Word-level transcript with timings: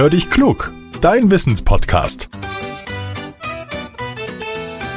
Hör 0.00 0.08
dich 0.08 0.30
klug, 0.30 0.72
dein 1.02 1.30
Wissenspodcast. 1.30 2.30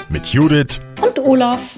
Mit 0.07 0.27
Judith 0.27 0.79
und 1.01 1.19
Olaf. 1.19 1.75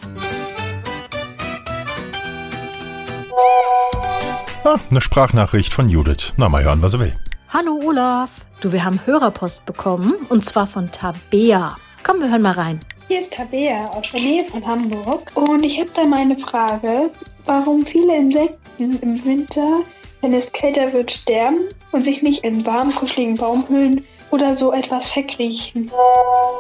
Ah, 4.64 4.78
eine 4.92 5.02
Sprachnachricht 5.02 5.74
von 5.74 5.90
Judith. 5.90 6.34
Na, 6.38 6.50
mal 6.50 6.64
hören, 6.64 6.84
was 6.84 6.94
er 6.94 7.00
will. 7.00 7.16
Hallo 7.50 7.80
Olaf. 7.84 8.30
Du, 8.62 8.72
wir 8.72 8.86
haben 8.86 9.00
Hörerpost 9.08 9.66
bekommen 9.66 10.14
und 10.30 10.46
zwar 10.46 10.68
von 10.68 10.92
Tabea. 10.92 11.76
Komm, 12.04 12.20
wir 12.20 12.30
hören 12.30 12.44
mal 12.44 12.54
rein. 12.54 12.80
Hier 13.08 13.22
ist 13.22 13.34
Tabea 13.34 13.88
aus 13.88 14.12
der 14.12 14.22
Nähe 14.22 14.46
von 14.46 14.64
Hamburg 14.64 15.32
und 15.34 15.64
ich 15.64 15.80
habe 15.80 15.90
da 15.96 16.06
meine 16.06 16.38
Frage, 16.38 17.10
warum 17.46 17.84
viele 17.84 18.18
Insekten 18.18 19.00
im 19.02 19.26
Winter, 19.26 19.80
wenn 20.26 20.34
es 20.34 20.52
kälter 20.52 20.92
wird, 20.92 21.12
sterben 21.12 21.70
und 21.92 22.04
sich 22.04 22.24
nicht 22.24 22.44
in 22.44 22.66
warm, 22.66 22.92
kuscheligen 22.96 23.36
Baumhöhlen 23.36 24.04
oder 24.32 24.56
so 24.56 24.74
etwas 24.74 25.08
verkriechen. 25.12 25.92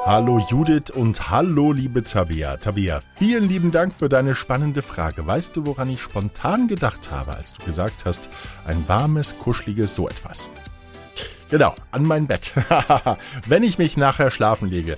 Hallo 0.06 0.38
Judith 0.52 0.92
und 0.94 1.32
hallo 1.32 1.72
liebe 1.72 2.04
Tabea. 2.04 2.58
Tabea, 2.58 3.02
vielen 3.16 3.50
lieben 3.50 3.72
Dank 3.72 3.92
für 3.92 4.08
deine 4.08 4.36
spannende 4.36 4.84
Frage. 4.84 5.26
Weißt 5.26 5.56
du, 5.56 5.66
woran 5.66 5.90
ich 5.90 6.00
spontan 6.00 6.68
gedacht 6.68 7.10
habe, 7.10 7.36
als 7.36 7.54
du 7.54 7.66
gesagt 7.66 8.06
hast, 8.06 8.30
ein 8.68 8.84
warmes, 8.88 9.40
kuscheliges 9.40 9.96
so 9.96 10.08
etwas? 10.08 10.52
Genau, 11.50 11.74
an 11.90 12.04
mein 12.04 12.28
Bett. 12.28 12.54
Wenn 13.48 13.64
ich 13.64 13.80
mich 13.80 13.98
nachher 13.98 14.30
schlafen 14.30 14.70
lege, 14.70 14.96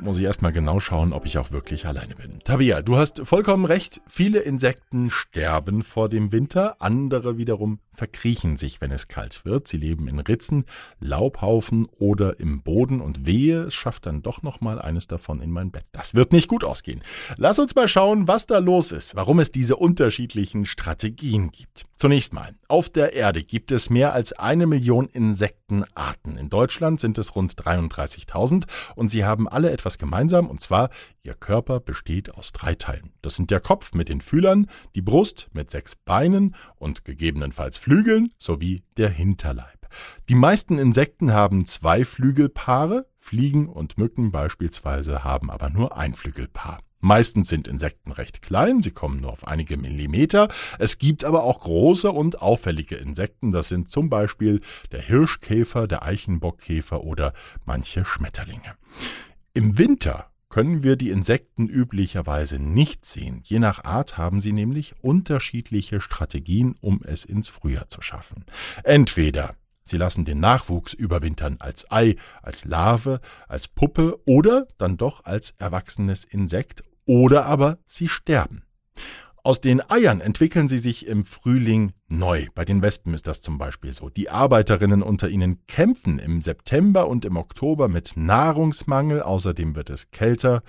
muss 0.00 0.18
ich 0.18 0.24
erstmal 0.24 0.52
genau 0.52 0.80
schauen, 0.80 1.12
ob 1.12 1.26
ich 1.26 1.38
auch 1.38 1.50
wirklich 1.50 1.86
alleine 1.86 2.14
bin. 2.14 2.38
Tabia, 2.44 2.82
du 2.82 2.96
hast 2.96 3.26
vollkommen 3.26 3.64
recht. 3.64 4.00
Viele 4.06 4.40
Insekten 4.40 5.10
sterben 5.10 5.82
vor 5.82 6.08
dem 6.08 6.32
Winter, 6.32 6.76
andere 6.80 7.38
wiederum 7.38 7.80
verkriechen 7.90 8.56
sich, 8.56 8.80
wenn 8.80 8.90
es 8.90 9.08
kalt 9.08 9.44
wird. 9.44 9.68
Sie 9.68 9.78
leben 9.78 10.08
in 10.08 10.18
Ritzen, 10.18 10.64
Laubhaufen 11.00 11.86
oder 11.98 12.38
im 12.40 12.62
Boden 12.62 13.00
und 13.00 13.26
wehe, 13.26 13.62
es 13.62 13.74
schafft 13.74 14.06
dann 14.06 14.22
doch 14.22 14.42
noch 14.42 14.60
mal 14.60 14.80
eines 14.80 15.06
davon 15.06 15.40
in 15.40 15.50
mein 15.50 15.70
Bett. 15.70 15.86
Das 15.92 16.14
wird 16.14 16.32
nicht 16.32 16.48
gut 16.48 16.64
ausgehen. 16.64 17.02
Lass 17.36 17.58
uns 17.58 17.74
mal 17.74 17.88
schauen, 17.88 18.28
was 18.28 18.46
da 18.46 18.58
los 18.58 18.92
ist, 18.92 19.16
warum 19.16 19.40
es 19.40 19.50
diese 19.50 19.76
unterschiedlichen 19.76 20.66
Strategien 20.66 21.50
gibt. 21.50 21.86
Zunächst 21.98 22.34
mal, 22.34 22.54
auf 22.68 22.90
der 22.90 23.14
Erde 23.14 23.42
gibt 23.42 23.72
es 23.72 23.88
mehr 23.88 24.12
als 24.12 24.34
eine 24.34 24.66
Million 24.66 25.08
Insektenarten. 25.08 26.36
In 26.36 26.50
Deutschland 26.50 27.00
sind 27.00 27.16
es 27.16 27.34
rund 27.34 27.54
33.000 27.54 28.64
und 28.96 29.10
sie 29.10 29.24
haben 29.24 29.48
alle 29.48 29.70
etwas 29.70 29.96
gemeinsam, 29.96 30.46
und 30.48 30.60
zwar 30.60 30.90
ihr 31.22 31.32
Körper 31.32 31.80
besteht 31.80 32.34
aus 32.34 32.52
drei 32.52 32.74
Teilen. 32.74 33.14
Das 33.22 33.36
sind 33.36 33.50
der 33.50 33.60
Kopf 33.60 33.94
mit 33.94 34.10
den 34.10 34.20
Fühlern, 34.20 34.66
die 34.94 35.00
Brust 35.00 35.48
mit 35.54 35.70
sechs 35.70 35.96
Beinen 35.96 36.54
und 36.74 37.06
gegebenenfalls 37.06 37.78
Flügeln 37.78 38.30
sowie 38.36 38.82
der 38.98 39.08
Hinterleib. 39.08 39.88
Die 40.28 40.34
meisten 40.34 40.76
Insekten 40.78 41.32
haben 41.32 41.64
zwei 41.64 42.04
Flügelpaare, 42.04 43.06
Fliegen 43.16 43.68
und 43.70 43.96
Mücken 43.96 44.32
beispielsweise 44.32 45.24
haben 45.24 45.50
aber 45.50 45.70
nur 45.70 45.96
ein 45.96 46.12
Flügelpaar. 46.12 46.80
Meistens 47.06 47.48
sind 47.48 47.68
Insekten 47.68 48.10
recht 48.10 48.42
klein, 48.42 48.80
sie 48.80 48.90
kommen 48.90 49.20
nur 49.20 49.30
auf 49.30 49.46
einige 49.46 49.76
Millimeter. 49.76 50.48
Es 50.80 50.98
gibt 50.98 51.22
aber 51.22 51.44
auch 51.44 51.60
große 51.60 52.10
und 52.10 52.42
auffällige 52.42 52.96
Insekten, 52.96 53.52
das 53.52 53.68
sind 53.68 53.88
zum 53.88 54.10
Beispiel 54.10 54.60
der 54.90 55.02
Hirschkäfer, 55.02 55.86
der 55.86 56.02
Eichenbockkäfer 56.02 57.04
oder 57.04 57.32
manche 57.64 58.04
Schmetterlinge. 58.04 58.74
Im 59.54 59.78
Winter 59.78 60.32
können 60.48 60.82
wir 60.82 60.96
die 60.96 61.10
Insekten 61.10 61.68
üblicherweise 61.68 62.58
nicht 62.58 63.06
sehen. 63.06 63.40
Je 63.44 63.60
nach 63.60 63.84
Art 63.84 64.18
haben 64.18 64.40
sie 64.40 64.52
nämlich 64.52 64.96
unterschiedliche 65.00 66.00
Strategien, 66.00 66.74
um 66.80 67.02
es 67.04 67.24
ins 67.24 67.48
Frühjahr 67.48 67.86
zu 67.86 68.02
schaffen. 68.02 68.44
Entweder 68.82 69.54
Sie 69.88 69.98
lassen 69.98 70.24
den 70.24 70.40
Nachwuchs 70.40 70.94
überwintern 70.94 71.58
als 71.60 71.88
Ei, 71.92 72.16
als 72.42 72.64
Larve, 72.64 73.20
als 73.46 73.68
Puppe 73.68 74.18
oder 74.24 74.66
dann 74.78 74.96
doch 74.96 75.24
als 75.24 75.54
erwachsenes 75.58 76.24
Insekt 76.24 76.82
oder 77.06 77.46
aber 77.46 77.78
sie 77.86 78.08
sterben. 78.08 78.62
Aus 79.46 79.60
den 79.60 79.80
Eiern 79.90 80.20
entwickeln 80.20 80.66
sie 80.66 80.78
sich 80.78 81.06
im 81.06 81.24
Frühling 81.24 81.92
neu. 82.08 82.46
Bei 82.56 82.64
den 82.64 82.82
Wespen 82.82 83.14
ist 83.14 83.28
das 83.28 83.42
zum 83.42 83.58
Beispiel 83.58 83.92
so. 83.92 84.10
Die 84.10 84.28
Arbeiterinnen 84.28 85.04
unter 85.04 85.28
ihnen 85.28 85.64
kämpfen 85.68 86.18
im 86.18 86.42
September 86.42 87.06
und 87.06 87.24
im 87.24 87.36
Oktober 87.36 87.86
mit 87.86 88.16
Nahrungsmangel. 88.16 89.22
Außerdem 89.22 89.76
wird 89.76 89.88
es 89.88 90.10
kälter. 90.10 90.64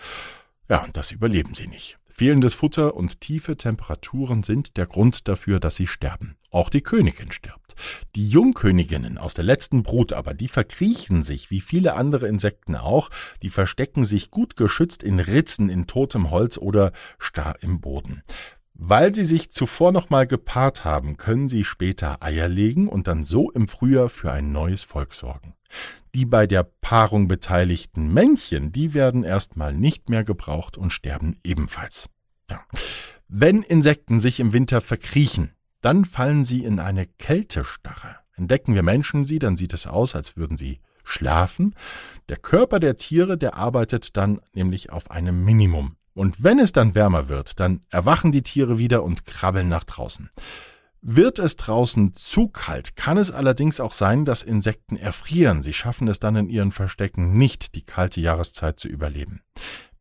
Ja, 0.70 0.84
und 0.84 0.96
das 0.96 1.12
überleben 1.12 1.56
sie 1.56 1.68
nicht. 1.68 1.98
Fehlendes 2.08 2.54
Futter 2.54 2.96
und 2.96 3.20
tiefe 3.20 3.58
Temperaturen 3.58 4.44
sind 4.44 4.78
der 4.78 4.86
Grund 4.86 5.28
dafür, 5.28 5.60
dass 5.60 5.76
sie 5.76 5.88
sterben. 5.88 6.38
Auch 6.52 6.70
die 6.70 6.82
Königin 6.82 7.32
stirbt. 7.32 7.67
Die 8.16 8.28
Jungköniginnen 8.30 9.18
aus 9.18 9.34
der 9.34 9.44
letzten 9.44 9.84
Brut 9.84 10.14
aber, 10.14 10.34
die 10.34 10.48
verkriechen 10.48 11.24
sich, 11.24 11.52
wie 11.52 11.62
viele 11.62 11.96
andere 11.96 12.28
Insekten 12.28 12.76
auch, 12.76 13.10
die 13.42 13.50
verstecken 13.50 14.06
sich 14.06 14.32
gut 14.32 14.56
geschützt 14.56 15.04
in 15.04 15.20
Ritzen 15.20 15.70
in 15.70 15.88
totem 15.88 16.32
Holz 16.32 16.58
oder 16.58 16.92
starr 17.20 17.56
im 17.62 17.82
Boden. 17.82 18.24
Weil 18.80 19.16
sie 19.16 19.26
sich 19.26 19.52
zuvor 19.52 19.92
nochmal 19.92 20.28
gepaart 20.28 20.86
haben, 20.86 21.18
können 21.18 21.48
sie 21.48 21.64
später 21.64 22.22
Eier 22.22 22.48
legen 22.48 22.88
und 22.88 23.08
dann 23.08 23.24
so 23.24 23.50
im 23.50 23.68
Frühjahr 23.68 24.08
für 24.08 24.32
ein 24.32 24.52
neues 24.52 24.84
Volk 24.84 25.16
sorgen. 25.16 25.56
Die 26.14 26.26
bei 26.26 26.46
der 26.46 26.64
Paarung 26.64 27.28
beteiligten 27.28 28.14
Männchen, 28.14 28.72
die 28.72 28.94
werden 28.94 29.24
erstmal 29.24 29.74
nicht 29.74 30.10
mehr 30.10 30.24
gebraucht 30.24 30.78
und 30.78 30.92
sterben 30.92 31.40
ebenfalls. 31.44 32.08
Ja. 32.52 32.64
Wenn 33.28 33.62
Insekten 33.64 34.20
sich 34.20 34.40
im 34.40 34.54
Winter 34.54 34.80
verkriechen, 34.80 35.54
dann 35.82 36.06
fallen 36.06 36.46
sie 36.46 36.64
in 36.64 36.80
eine 36.80 37.06
Kältestarre. 37.06 38.18
Entdecken 38.36 38.76
wir 38.76 38.84
Menschen 38.84 39.24
sie, 39.24 39.40
dann 39.40 39.58
sieht 39.58 39.74
es 39.74 39.88
aus, 39.88 40.16
als 40.16 40.38
würden 40.38 40.58
sie 40.58 40.80
schlafen. 41.04 41.76
Der 42.30 42.38
Körper 42.38 42.80
der 42.80 42.98
Tiere, 42.98 43.38
der 43.38 43.56
arbeitet 43.56 44.18
dann 44.18 44.42
nämlich 44.54 44.92
auf 44.92 45.10
einem 45.10 45.44
Minimum. 45.44 45.96
Und 46.14 46.44
wenn 46.44 46.60
es 46.60 46.72
dann 46.72 46.96
wärmer 46.96 47.30
wird, 47.30 47.60
dann 47.60 47.82
erwachen 47.90 48.32
die 48.32 48.42
Tiere 48.42 48.78
wieder 48.78 49.04
und 49.04 49.26
krabbeln 49.26 49.70
nach 49.70 49.84
draußen. 49.84 50.30
Wird 51.02 51.38
es 51.38 51.56
draußen 51.56 52.16
zu 52.16 52.48
kalt, 52.48 52.96
kann 52.96 53.18
es 53.18 53.32
allerdings 53.32 53.80
auch 53.80 53.94
sein, 53.94 54.26
dass 54.26 54.42
Insekten 54.42 54.98
erfrieren. 54.98 55.62
Sie 55.62 55.74
schaffen 55.74 56.08
es 56.08 56.20
dann 56.20 56.36
in 56.36 56.50
ihren 56.50 56.72
Verstecken 56.72 57.38
nicht, 57.38 57.76
die 57.76 57.84
kalte 57.84 58.20
Jahreszeit 58.20 58.80
zu 58.80 58.88
überleben. 58.88 59.42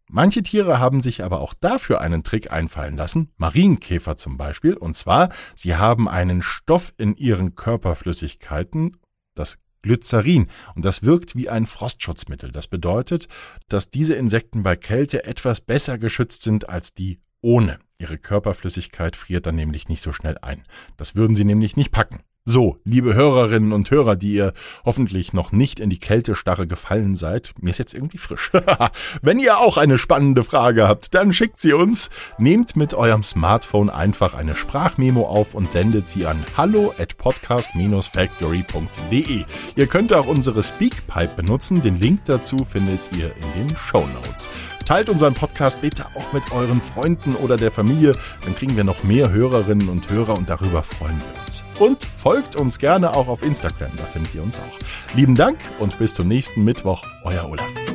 Manche 0.09 0.43
Tiere 0.43 0.79
haben 0.79 1.01
sich 1.01 1.25
aber 1.25 1.41
auch 1.41 1.55
dafür 1.55 2.01
einen 2.01 2.23
Trick 2.23 2.53
einfallen 2.53 2.97
lassen, 2.97 3.33
Marienkäfer 3.37 4.17
zum 4.17 4.37
Beispiel, 4.37 4.75
und 4.75 4.97
zwar, 4.97 5.31
sie 5.55 5.77
haben 5.77 6.09
einen 6.09 6.43
Stoff 6.43 6.95
in 6.97 7.17
ihren 7.17 7.55
Körperflüssigkeiten, 7.57 8.97
das 9.35 9.59
Glycerin. 9.83 10.49
Und 10.75 10.85
das 10.85 11.03
wirkt 11.03 11.37
wie 11.37 11.49
ein 11.49 11.67
Frostschutzmittel. 11.67 12.51
Das 12.51 12.67
bedeutet, 12.67 13.29
dass 13.69 13.89
diese 13.89 14.15
Insekten 14.15 14.63
bei 14.63 14.77
Kälte 14.77 15.25
etwas 15.25 15.61
besser 15.61 15.97
geschützt 15.99 16.43
sind 16.43 16.69
als 16.69 16.93
die 16.93 17.21
ohne. 17.41 17.79
Ihre 17.99 18.19
Körperflüssigkeit 18.19 19.17
friert 19.17 19.47
dann 19.47 19.55
nämlich 19.57 19.89
nicht 19.89 20.03
so 20.03 20.13
schnell 20.13 20.39
ein. 20.43 20.65
Das 20.97 21.15
würden 21.15 21.37
sie 21.37 21.45
nämlich 21.45 21.77
nicht 21.77 21.93
packen. 21.93 22.21
So, 22.49 22.79
liebe 22.85 23.15
Hörerinnen 23.15 23.73
und 23.73 23.91
Hörer, 23.91 24.15
die 24.15 24.35
ihr 24.35 24.53
hoffentlich 24.85 25.33
noch 25.33 25.51
nicht 25.51 25.81
in 25.81 25.91
die 25.91 25.99
Kältestarre 25.99 26.69
gefallen 26.69 27.17
seid, 27.17 27.53
mir 27.61 27.71
ist 27.71 27.79
jetzt 27.79 27.93
irgendwie 27.93 28.19
frisch. 28.19 28.53
Wenn 29.21 29.41
ihr 29.41 29.59
auch 29.59 29.77
eine 29.77 29.99
spannende 29.99 30.45
Frage 30.45 30.87
habt, 30.87 31.13
dann 31.13 31.33
schickt 31.33 31.59
sie 31.59 31.73
uns. 31.73 32.09
Nehmt 32.39 32.77
mit 32.77 32.95
eurem 32.95 33.25
Smartphone 33.25 33.91
einfach 33.91 34.33
eine 34.33 34.55
Sprachmemo 34.55 35.27
auf 35.27 35.55
und 35.55 35.73
sendet 35.73 36.07
sie 36.07 36.27
an 36.27 36.45
hallo 36.57 36.95
at 37.01 37.19
podcast-factory.de. 37.19 39.45
Ihr 39.75 39.87
könnt 39.89 40.13
auch 40.13 40.29
unsere 40.29 40.63
Speakpipe 40.63 41.35
benutzen. 41.35 41.83
Den 41.83 41.99
Link 41.99 42.27
dazu 42.27 42.59
findet 42.59 43.01
ihr 43.19 43.33
in 43.35 43.67
den 43.67 43.77
Show 43.77 44.07
Notes. 44.15 44.51
Teilt 44.87 45.09
unseren 45.09 45.35
Podcast 45.35 45.81
bitte 45.81 46.07
auch 46.15 46.33
mit 46.33 46.53
euren 46.53 46.81
Freunden 46.81 47.35
oder 47.35 47.57
der 47.57 47.73
Familie, 47.73 48.13
dann 48.45 48.55
kriegen 48.55 48.77
wir 48.77 48.85
noch 48.85 49.03
mehr 49.03 49.33
Hörerinnen 49.33 49.89
und 49.89 50.09
Hörer 50.09 50.39
und 50.39 50.49
darüber 50.49 50.85
freuen 50.85 51.19
wir 51.19 51.43
uns. 51.45 51.65
Und 51.81 52.05
folgt 52.05 52.55
uns 52.55 52.79
gerne 52.79 53.15
auch 53.17 53.27
auf 53.27 53.43
Instagram, 53.43 53.91
da 53.97 54.05
findet 54.05 54.35
ihr 54.37 54.45
uns 54.45 54.61
auch. 54.61 55.17
Lieben 55.17 55.35
Dank 55.35 55.59
und 55.81 55.99
bis 55.99 56.15
zum 56.15 56.29
nächsten 56.29 56.63
Mittwoch, 56.63 57.03
euer 57.25 57.51
Olaf. 57.51 57.86